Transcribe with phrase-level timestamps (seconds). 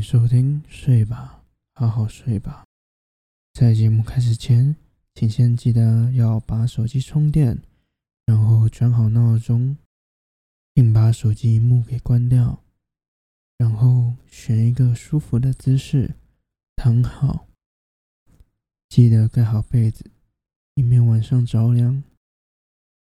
[0.00, 2.64] 迎收听，睡吧，好好睡吧。
[3.52, 4.74] 在节目开始前，
[5.14, 7.60] 请先记得要把手机充电，
[8.24, 9.76] 然后转好闹钟，
[10.72, 12.64] 并把手机荧幕给关掉，
[13.58, 16.14] 然后选一个舒服的姿势
[16.76, 17.46] 躺好，
[18.88, 20.10] 记得盖好被子，
[20.76, 22.02] 以免晚上着凉。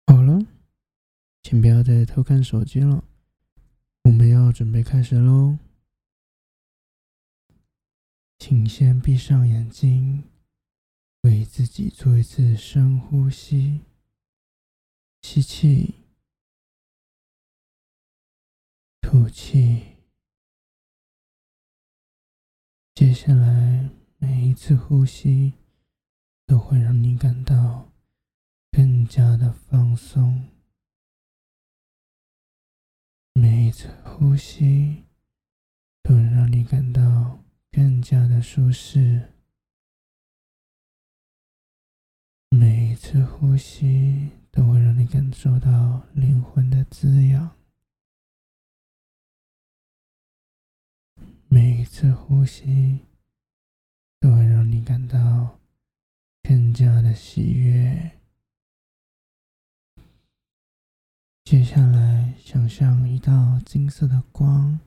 [0.05, 0.39] 好了，
[1.41, 3.03] 请不要再偷看手机了，
[4.03, 5.57] 我们要准备开始喽。
[8.47, 10.23] 请先闭上眼睛，
[11.21, 13.81] 为自己做一次深呼吸。
[15.23, 15.95] 吸气，
[19.01, 19.95] 吐气。
[22.93, 23.89] 接下来
[24.19, 25.53] 每一次呼吸
[26.45, 27.91] 都会让你感到
[28.69, 30.51] 更加的放松。
[33.33, 35.05] 每一次呼吸
[36.03, 37.43] 都能让你感到。
[37.75, 39.33] 更加的舒适，
[42.49, 47.53] 每一次呼吸都会让你感受到灵魂的滋养，
[51.49, 53.01] 每一次呼吸
[54.21, 55.59] 都会让你感到
[56.43, 58.21] 更加的喜悦。
[61.43, 64.79] 接下来，想象一道金色的光。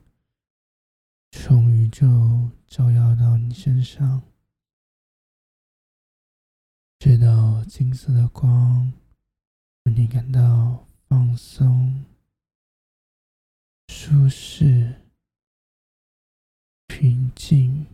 [1.31, 4.23] 从宇宙照耀到你身上，
[6.99, 8.93] 这道金色的光
[9.85, 12.05] 让你感到放松、
[13.89, 15.03] 舒适、
[16.87, 17.87] 平静，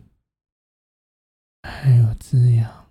[1.61, 2.89] 还有滋养。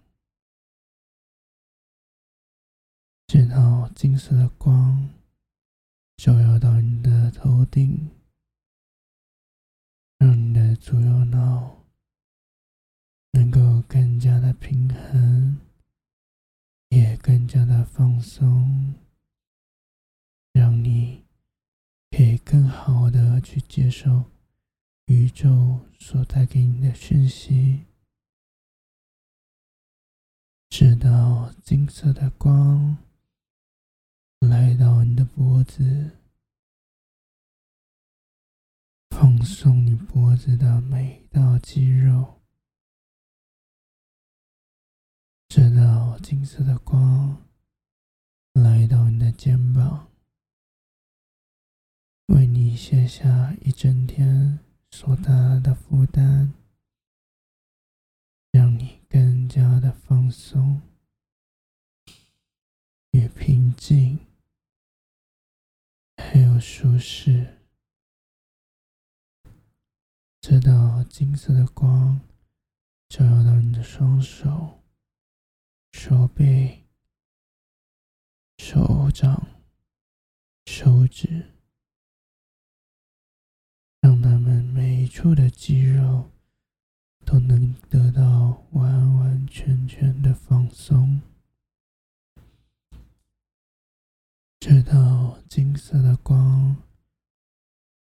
[3.26, 5.10] 这道金色的光
[6.16, 8.10] 照耀到你的头顶。
[10.24, 11.84] 让你的左右脑
[13.32, 15.60] 能够更加的平衡，
[16.88, 18.94] 也更加的放松，
[20.54, 21.24] 让你
[22.10, 24.24] 可以更好的去接受
[25.04, 27.84] 宇宙所带给你的讯息。
[30.70, 32.96] 直到金色的光
[34.40, 36.23] 来到你的脖子。
[39.44, 42.40] 送你脖子的每一道肌肉，
[45.48, 47.46] 直到金色的光
[48.54, 50.10] 来到你的肩膀，
[52.28, 54.60] 为你卸下一整天
[54.90, 56.54] 所带来的负担，
[58.50, 60.80] 让你更加的放松
[63.10, 64.18] 与平静，
[66.16, 67.60] 还有舒适。
[70.46, 72.20] 这道金色的光
[73.08, 74.82] 照耀到你的双手、
[75.92, 76.84] 手背、
[78.58, 79.46] 手掌、
[80.66, 81.50] 手指，
[84.02, 86.30] 让他们每一处的肌肉
[87.24, 91.22] 都能得到完完全全的放松。
[94.60, 96.76] 这道金色的光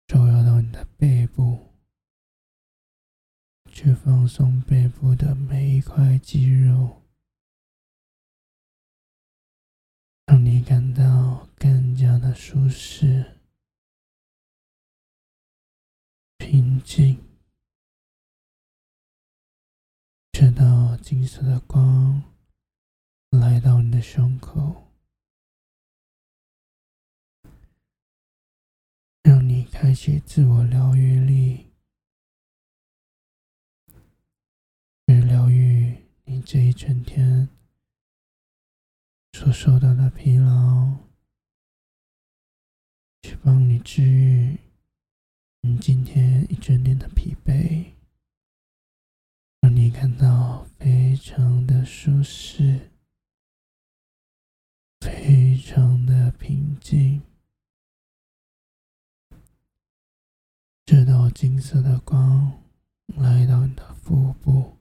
[0.06, 1.73] 照耀到你的背部。
[3.74, 7.02] 去放松背部的每一块肌肉，
[10.26, 13.40] 让你感到更加的舒适、
[16.38, 17.20] 平静。
[20.30, 22.22] 直到金色的光
[23.30, 24.92] 来到你的胸口，
[29.24, 31.73] 让你开启自我疗愈力。
[36.46, 37.48] 这一整天
[39.32, 40.98] 所受到的疲劳，
[43.22, 44.58] 去帮你治愈
[45.62, 47.94] 你今天一整天的疲惫，
[49.60, 52.90] 让你感到非常的舒适，
[55.00, 57.22] 非常的平静。
[60.84, 62.62] 这道金色的光
[63.06, 64.73] 来到你的腹部。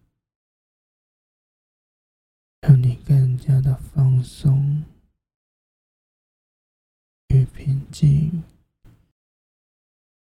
[2.66, 4.86] 让你更加的放松
[7.28, 8.42] 与平静，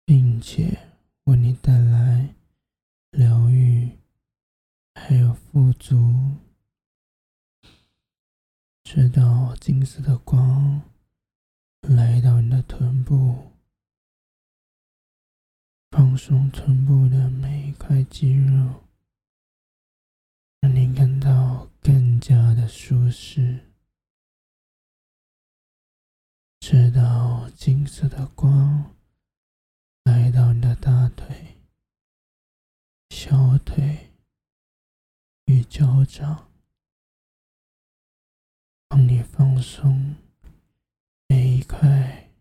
[0.03, 0.89] 并且
[1.25, 2.33] 为你带来
[3.11, 3.91] 疗愈，
[4.95, 6.35] 还有富足。
[8.83, 10.81] 直到金色的光
[11.81, 13.51] 来到你的臀部，
[15.91, 17.85] 放松臀部的每一块。
[17.85, 18.84] 块肌肉，
[20.65, 23.71] 让你感到更加的舒适，
[26.59, 28.95] 直到金色的光
[30.05, 31.59] 来到你的大腿、
[33.11, 34.11] 小腿
[35.45, 36.51] 与脚掌，
[38.87, 40.15] 帮你放松
[41.27, 42.31] 每一块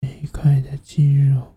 [0.00, 1.54] 每一块的肌肉。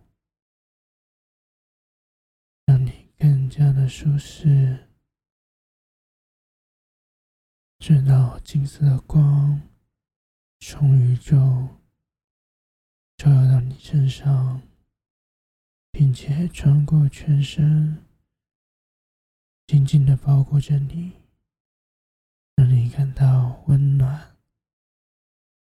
[2.65, 4.88] 让你更加的舒适，
[7.88, 9.62] 直到金色的光
[10.60, 11.34] 从宇宙
[13.16, 14.62] 照耀到你身上，
[15.89, 18.04] 并且穿过全身，
[19.68, 21.13] 紧紧的包裹着你，
[22.57, 24.36] 让你感到温暖、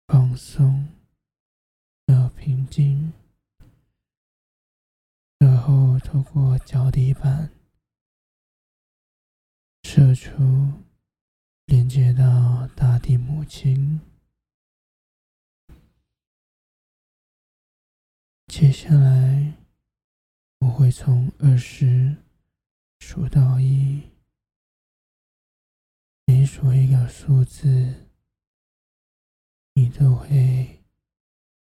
[0.07, 0.89] 放松
[2.07, 3.13] 和平静。
[5.39, 7.53] 然后透过脚底板
[9.83, 10.88] 射出，
[11.69, 14.01] 连接到大地母亲。
[18.47, 19.53] 接下来，
[20.61, 22.17] 我会从二十
[23.01, 24.03] 数到一，
[26.25, 28.07] 每数一个数字，
[29.75, 30.83] 你都会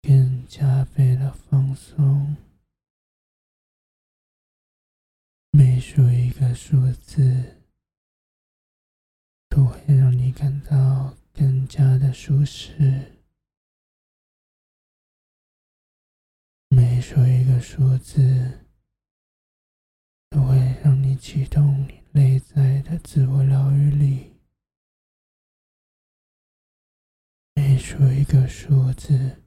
[0.02, 2.36] 更加倍的放松。
[5.50, 7.55] 每数一个数字，
[9.56, 13.22] 都会让你感到更加的舒适。
[16.68, 18.66] 每说一个数字，
[20.28, 24.36] 都会让你启动你内在的自我疗愈力。
[27.54, 29.42] 每说一个数字，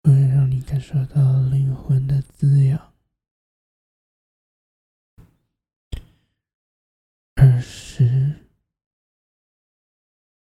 [0.00, 2.94] 都会让你感受到灵魂的滋养。
[7.34, 8.46] 二十，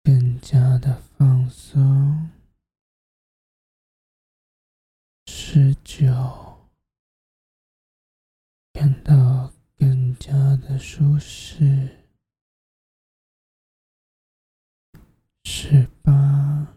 [0.03, 2.31] 更加的放松。
[5.27, 6.07] 十九，
[8.73, 12.07] 感到更加的舒适。
[15.45, 16.75] 十八，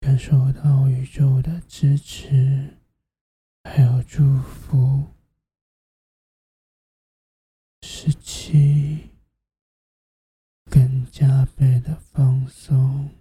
[0.00, 2.78] 感受到宇宙的支持，
[3.64, 5.14] 还有祝福。
[7.82, 9.10] 十七，
[10.70, 13.14] 更加倍的放松。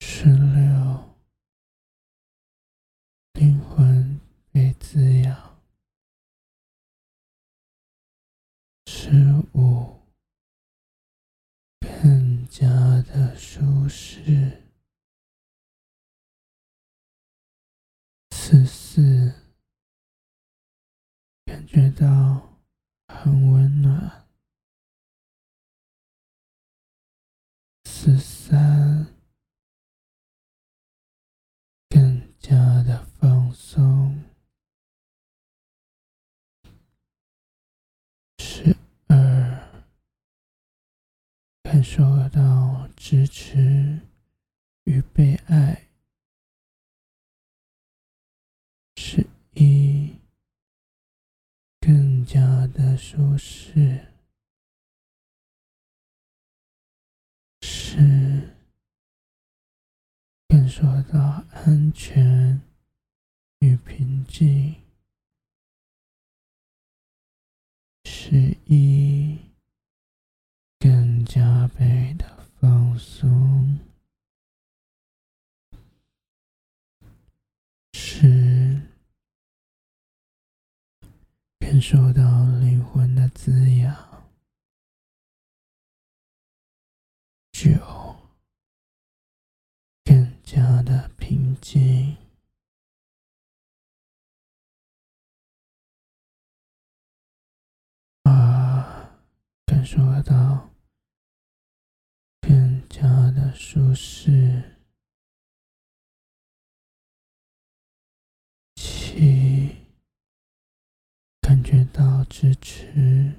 [0.00, 1.16] 十六，
[3.32, 4.20] 灵魂
[4.52, 5.44] 被滋养。
[9.54, 10.00] 五，
[11.80, 12.66] 更加
[13.02, 14.62] 的舒适。
[18.30, 19.32] 十四。
[21.44, 22.60] 感觉到
[23.08, 24.26] 很温暖。
[27.84, 29.06] 十三，
[31.88, 34.24] 更加的放松。
[38.38, 38.76] 十
[39.08, 39.82] 二，
[41.62, 44.00] 感受到支持
[44.82, 45.86] 与被爱。
[48.96, 49.24] 十
[49.54, 50.16] 一。
[51.80, 54.12] 更加的舒适，
[57.62, 58.56] 十
[60.48, 62.60] 感受到安全
[63.60, 64.74] 与平静，
[68.04, 69.38] 十一
[71.26, 72.24] 加倍的
[72.60, 73.78] 放松，
[77.92, 78.80] 十。
[81.58, 82.22] 感受到
[82.60, 84.30] 灵魂的滋养，
[87.52, 87.70] 九，
[90.04, 92.16] 更加的平静，
[98.22, 99.18] 啊，
[99.66, 100.70] 感受到
[103.58, 104.76] 舒适，
[108.74, 109.86] 七。
[111.40, 113.32] 感觉到支持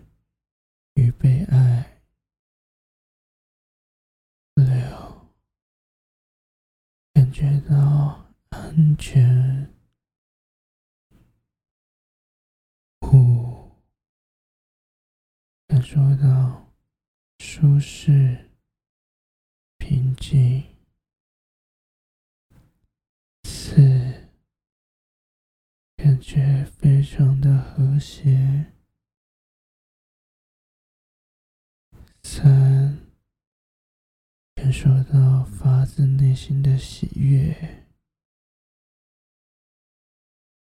[0.95, 2.01] 与被爱，
[4.55, 5.29] 六，
[7.13, 9.71] 感觉到安全，
[13.01, 13.69] 五，
[15.67, 16.73] 感受到
[17.39, 18.46] 舒适、
[19.87, 20.65] 平静，
[23.45, 24.27] 四，
[25.95, 28.73] 感觉非常的和谐。
[32.21, 32.99] 三，
[34.55, 37.85] 感受到发自内心的喜悦。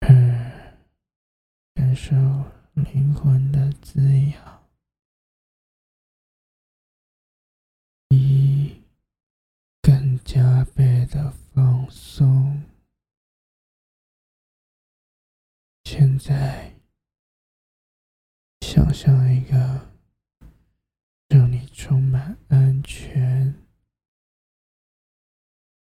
[0.00, 0.76] 二，
[1.72, 2.14] 感受
[2.74, 4.57] 灵魂的滋养。
[10.58, 12.64] 加倍的放松。
[15.84, 16.74] 现在，
[18.62, 19.88] 想象一个
[21.28, 23.54] 让你充满安全、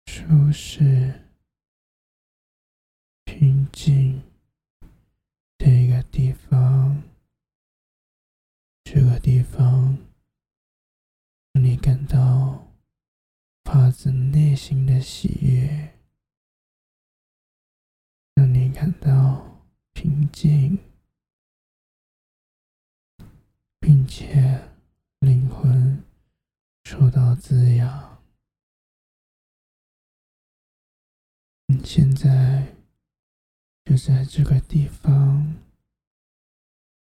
[0.07, 1.27] 舒适、
[3.23, 4.23] 平静
[5.59, 7.03] 的一个地方。
[8.83, 9.95] 这个地方
[11.53, 12.65] 让你感到
[13.63, 15.93] 发自内心的喜悦，
[18.33, 19.53] 让你感到。
[19.93, 20.77] 平静，
[23.79, 24.69] 并且
[25.19, 26.03] 灵魂
[26.83, 28.21] 受到滋养。
[31.67, 32.75] 你现在
[33.85, 35.55] 就在这个地方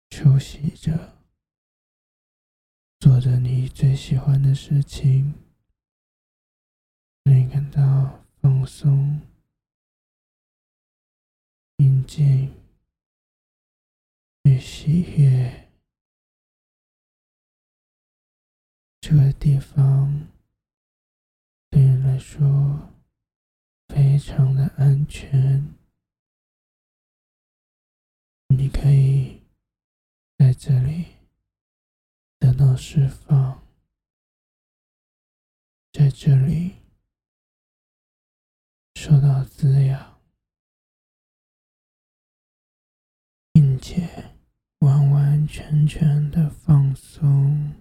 [0.10, 1.18] 休息着，
[3.00, 5.34] 做着你最喜欢的事情，
[7.24, 9.22] 你感到放松、
[11.78, 12.54] 平静。
[14.46, 15.70] 与喜悦，
[19.00, 20.28] 这个地方
[21.70, 22.92] 对你来说
[23.88, 25.74] 非常的安全。
[28.50, 29.44] 你可以
[30.38, 31.06] 在这里
[32.38, 33.66] 得到释放，
[35.94, 36.83] 在这里
[39.06, 40.18] 受到滋养，
[43.52, 44.32] 并且。
[44.80, 47.74] 完完全全的放松，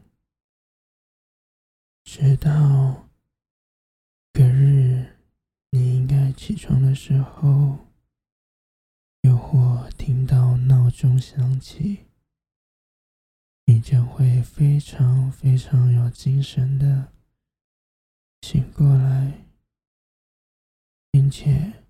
[2.02, 3.08] 直到
[4.32, 5.16] 隔日
[5.70, 7.86] 你应该起床的时候，
[9.20, 12.06] 又或听到闹钟响起，
[13.64, 17.12] 你将会非常非常有精神的
[18.42, 19.44] 醒过来，
[21.12, 21.84] 并且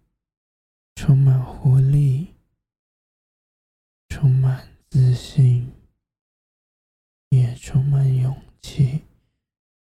[0.95, 2.35] 充满活力，
[4.11, 4.71] 充满。
[4.93, 5.73] 自信，
[7.31, 9.05] 也充满勇气，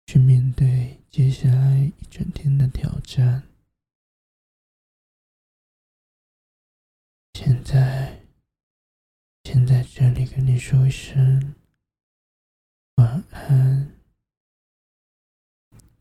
[0.05, 3.45] 去面对接下来一整天的挑战。
[7.35, 8.21] 现在，
[9.45, 11.55] 先在这里跟你说一声
[12.97, 13.93] 晚安，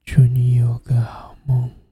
[0.04, 1.85] 祝你有个好梦。